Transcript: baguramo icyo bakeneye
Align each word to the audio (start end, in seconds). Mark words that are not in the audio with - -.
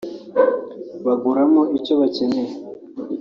baguramo 1.05 1.61
icyo 1.77 1.93
bakeneye 1.99 2.53